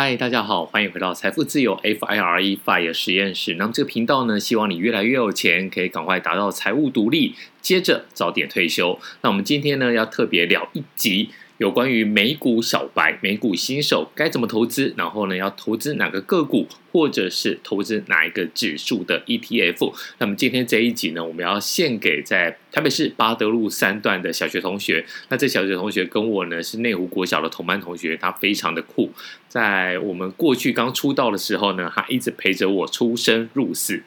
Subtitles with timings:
[0.00, 3.54] 嗨，大家好，欢迎回到财富自由 FIRE FIRE 实验室。
[3.54, 8.96] 那么这个频道呢，希望你越来越有钱，可以赶快达到财务独立，接着早点退休。
[9.22, 11.30] 那我们今天呢，要特别聊一集。
[11.58, 19.92] 有关于美股小白、美股新手该怎么投资，然后呢，要投资哪个个股，或者是投资哪一个指数的 ETF。
[20.18, 25.04] 那么今天这一集呢，我们要献给在台北市八德路三段的小学同学。
[25.28, 29.10] 那这小学同学跟我呢是内湖国小的同班同学，他非常的酷。
[29.48, 34.02] 在我们过去刚出道的时候呢，他一直陪着我出生入死。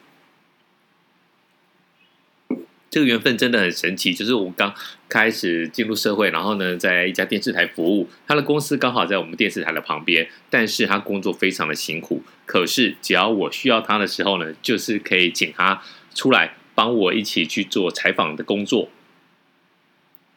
[2.92, 4.74] 这个缘分真的很神奇，就是我刚
[5.08, 15.82] 开始进入社会，然后呢，在一家电视台服务，他的公司刚好在我们电视台的旁边，但是他工作非常的辛苦，可是只要我需要他的时候呢，就是可以请他
[16.14, 18.90] 出来帮我一起去做采访的工作。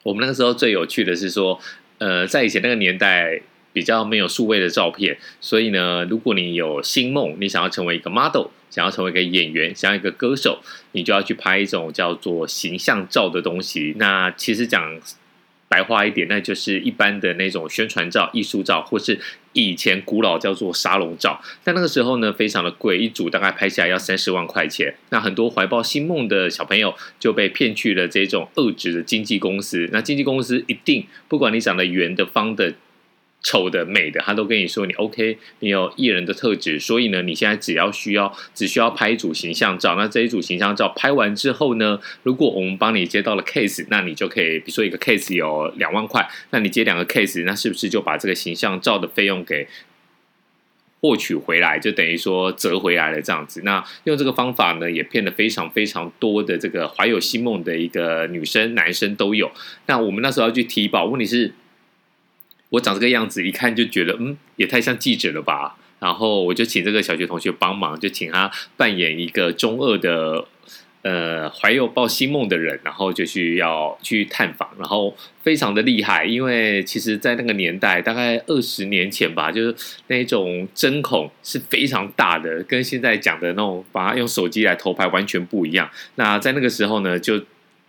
[0.04, 1.60] 我们那个时候最有趣的是说，
[1.98, 3.42] 呃，在以前那个年代。
[3.76, 10.62] 比较没有数位的照片，所以呢，如果你有星梦，你想要成为一个 model，想要成为一个演员，想要一个歌手，
[10.94, 13.94] 你就要去拍一种叫做形象照的东西。
[13.98, 14.98] 那其实讲
[15.68, 19.20] 白话一点，那就是一般的那种宣传照、艺术照，或是
[19.52, 21.42] 以前古老叫做沙龙照。
[21.66, 24.96] 但那个时候呢，非常的贵，一组大概拍下来要三十万块钱。
[25.10, 29.90] 那很多怀抱星梦的小朋友就被骗去了这种恶质的经纪公司。
[29.92, 32.74] 那经纪公司一定不管你长得圆的、方的。
[33.46, 39.96] 丑的、美的，他都跟你说你 OK，你有艺人的特质，所以呢，你现在只要需要，只需要拍一组形象照。
[39.96, 49.68] 那这一组形象照拍完之后呢，如果我们帮你接到了 case，那你就可以，比如说一个 case 有两万块，那你接两个 case，那是不是就把这个形象照的费用给
[51.00, 53.62] 获取回来，就等于说折回来了这样子？
[53.64, 59.52] 那用这个方法呢，也骗了非常非常多的这个怀有星梦的一个女生、男生都有。
[59.86, 61.54] 那我们那时候要去提保，问题是。
[62.70, 65.78] 我长这个样子，一看就觉得，嗯，也太像记者了吧。
[66.00, 70.46] 然后我就请这个小学同学帮忙，就请他扮演一个中二的，
[71.02, 79.76] 呃，怀有抱星梦的人，然后就去要去探访，然后非常的厉害，因为其实，在那个年代，大概二十年前吧，就是
[80.08, 85.90] 那种针孔是非常大的，跟现在讲的那种把它用手机来偷拍完全不一样。
[86.16, 87.42] 那在那个时候呢，就。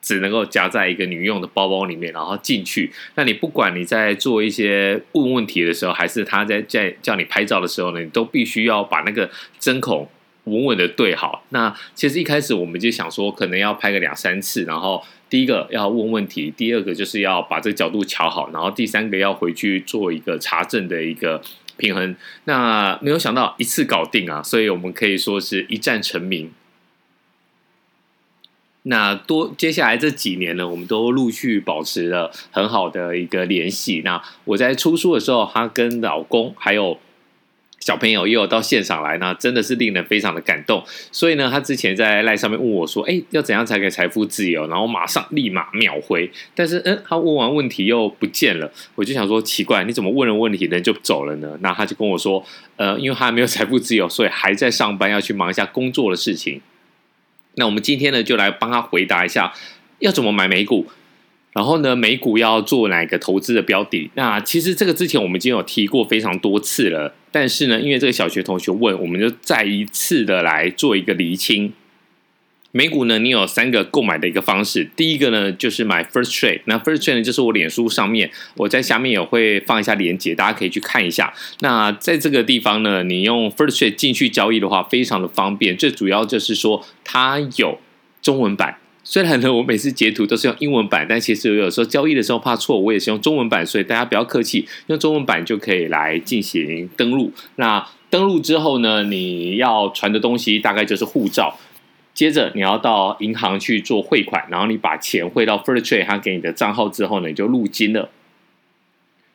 [0.06, 2.92] 只能够夹在一个女用的包包里面，然后进去。
[3.16, 9.28] 那你不管你在做一些问问题的时候，还是他在在叫你拍照的时候呢，你都必须要把那个
[9.58, 10.08] 针孔
[10.44, 11.44] 稳稳的对好。
[11.48, 21.42] 那其实一开始我们就想说，可能要拍个两三次，然后第一个要问问题，第二个就是要把这个角度调好，然后第三个要回去做一个查证的一个
[21.76, 22.14] 平衡。
[22.44, 26.52] 那没有想到一次搞定啊，所以我们可以说是一战成名。
[28.88, 34.02] 那多接下来这几年呢，我们都陆续保持了很好的一个联系。
[34.04, 36.96] 那我在出书的时候，她跟老公还有
[37.80, 40.84] 小朋友也有到现场来，那真的是令人非常的感动。
[41.10, 46.30] 所以呢，她之前在赖上面问我说：“哎，要怎样才可以财富自由？”然后马上立马秒回。
[46.54, 51.58] 但是，嗯，她问完问题又不见了，我就想说奇怪，你怎么问了问题人就走了呢？
[51.60, 52.40] 那她就跟我说
[52.76, 56.60] ：“呃，因为她还没有财富自由，所以还在上班，要去忙一下工作的事情。”
[57.56, 59.52] 那我们今天呢，就来帮他回答一下，
[59.98, 60.86] 要怎么买美股，
[61.52, 64.10] 然后呢，美股要做哪个投资的标的？
[64.14, 71.72] 那其实这个之前我们已经有提过非常多次了，但是呢，因为这个小学同学问，我们就再一次的来做一个厘清。
[72.76, 74.86] 美股呢，你有三个购买的一个方式。
[74.94, 76.60] 第一个呢，就是买 First Trade。
[76.66, 81.32] 那 First Trade 呢，就是我脸书上面，我在下面也会放一下链接，大家可以去看一下。
[81.60, 85.74] 那在这个地方呢，你用 First Trade 进去交易的话，非常的方便。
[85.74, 87.78] 最主要就是说，它有
[88.20, 88.76] 中文版。
[89.02, 93.64] 虽然呢，我每次截图都是用英文版，但其实有时候交易的时候怕错，我也是用中文版。
[93.64, 97.32] 所以大家不要客气，用中文版就可以来进行登录。
[97.54, 101.58] 那登录之后呢，你要传的东西大概就是护照。
[102.16, 108.08] 接着你要到银行去做汇款，然后你把钱汇到 First Trade 他给你的账号之后呢，你就入金了。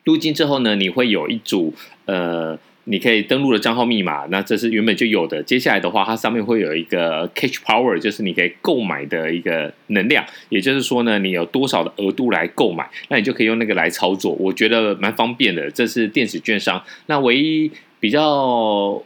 [0.02, 1.72] 入金之后呢，你会有一组
[2.06, 5.40] 呃，你可以登录的账号密码，那这是原本就有的。
[5.44, 10.24] 接下来的话，它上面会有一个 Cash Power，就是你可以购买的一个能量。
[10.48, 14.32] 也就是说呢，你有多少的额度来购买，那你就可以用那个来操作。
[14.40, 15.70] 我觉得蛮方便的。
[15.70, 17.70] 这是电子券商，那唯一
[18.00, 19.00] 比较。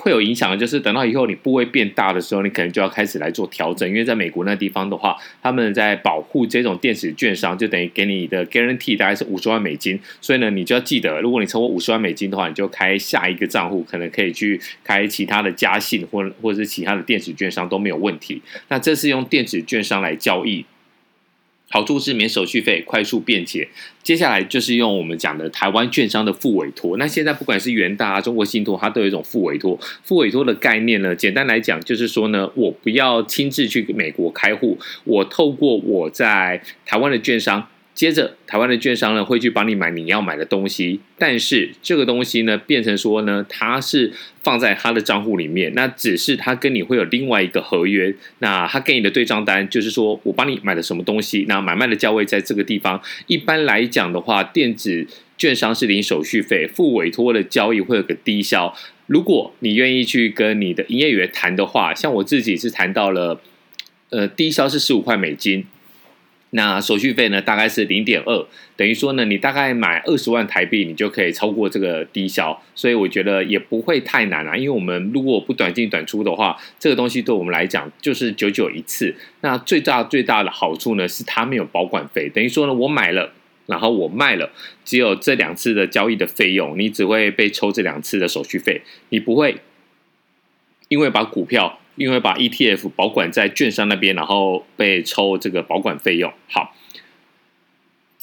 [0.00, 3.86] 会有影响的，就是等到以后你部位变大的时候，你可能就要开始来做调整。
[3.86, 10.00] 因为在美国那地方的话，他们在保护这种电子券商，就等于给你的 guarantee 大概是五十万美金。
[10.20, 18.40] 所以呢，你就要记得，如果你超过五十万美金的话，你就开下一个账户，可能可以去开其他的家信或或者是其他的电子券商都没有问题。
[18.68, 20.64] 那这是用电子券商来交易。
[21.72, 23.68] 好处是免手续费，快速便捷。
[24.02, 26.96] 接下来就是用我们讲的台湾券商的副委托。
[26.96, 29.78] 那现在不管是元大啊、中国信托，它都有一种副委托。
[30.02, 37.68] 副委托的概念呢，简单来讲就是说呢，我不要亲自去美国开户，我透过我在台湾的券商。
[37.92, 44.10] 接着，台湾的券商呢会去帮你买你要买的东西，但是这个东西呢变成说呢，它是
[44.42, 53.02] 放在他的账户里面，那只是他跟你会有另外一个合约，那他给你的对账单就是说我帮你买了什么东西，那买卖的价位在这个地方。
[53.26, 58.74] 一般来讲的话，电子券商是零手续费，付委托的交易会有个低消。
[59.08, 63.40] 如果你愿意去跟你的营业员谈的话，像我自己是谈到了，
[64.08, 65.66] 呃，低消是十五块美金。
[66.52, 74.56] 那手续费呢，大概是零点二，等于说呢，你大概买二十万台币，你就可以超过这个低消，所以我觉得也不会太难啊。
[74.56, 79.14] 因为我们如果不短进短出的话，这个东西对我们来讲就是久久一次。
[79.42, 83.32] 那最大最大的好处呢，是它没有保管费，等于说呢，我买了，
[83.66, 84.50] 然后我卖了，
[84.84, 89.58] 只有这两次的交易的费用，你只会被抽这两次的手续费，你不会
[90.88, 91.76] 因为把股票。
[92.00, 96.32] 因为把 ETF 保管在券商那边，然后被抽这个保管费用。
[96.48, 96.74] 好。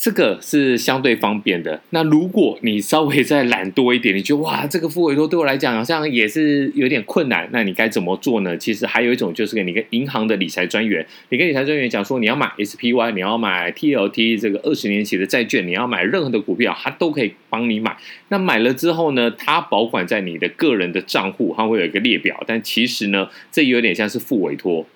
[0.07, 1.81] 这个是相对方便的。
[1.89, 7.49] 那如果你稍微再懒多一点，你觉得哇，这个复委托对我来讲好像也是有点困难。
[7.51, 8.55] 那你该怎么做呢？
[8.55, 17.97] 其实还有一种就是跟你跟银行的理财专员，你跟理财专员讲说，你要买 SPY，你要买 TLT 这个二十年期的债券，你要买任何的股票，他都可以帮你买。
[18.29, 22.41] 那买了之后呢，他保管在你的个人的账户，它会有一个列表。
[22.47, 24.87] 但其实呢，这有点像是复委托。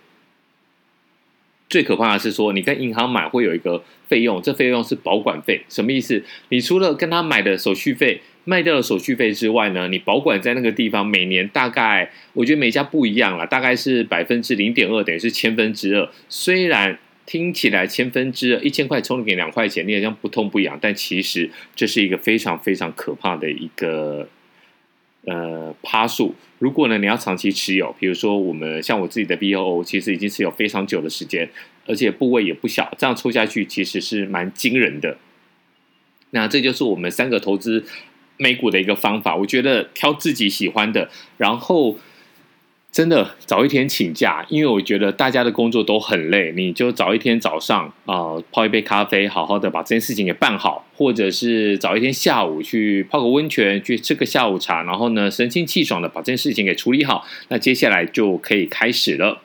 [1.72, 6.22] 最可怕的是说，你跟银行买会有一个费用，这费用是保管费，什么意思？
[6.50, 16.10] 你除了跟他买的手续费卖掉的手续费之外呢，你保管在那个地方，每年大概我觉得每家不一样啦，大概是百分之零点二，等于是千分之二。
[16.28, 24.28] 虽然听起来千分之二，一千块充给两块钱，你好像不痛不痒，但其实这是一个非常非常可怕的一个。
[25.26, 31.50] 呃，趴数，如果呢你要长期持有，比如说我们像我自己的 B O O，其实已经持有非常久的时间，
[31.86, 35.18] 而且部位也不小，这样抽下去其实是蛮惊人的。
[36.32, 37.86] 那这就是我们三个投资
[38.38, 41.98] 美股的一个方法，我觉得挑自己喜欢的，然后。
[42.92, 59.42] 真的早一天请假，因为我觉得大家的工作都很累，你就早一天早上啊、泡一杯咖啡，好好的把这件事情给办好，或者是早一天下午去泡个温泉，去吃个下午茶，然后呢神清气爽的把这件事情给处理好，那接下来就可以开始了。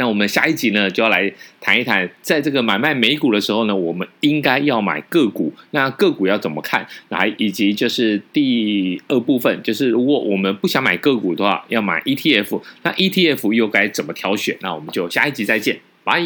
[0.00, 1.30] 那我们下一集呢，就要来
[1.60, 5.52] 谈一谈，在这个买卖美股的时候呢，我们应该要买个股。
[5.72, 6.86] 那个股要怎么看？
[7.10, 12.62] 来，以及就是第二部分，就是如果我们不想买个股的话，要买 ETF。
[12.82, 14.56] 那 ETF 又该怎么挑选？
[14.62, 16.22] 那我们就下一集再见，拜。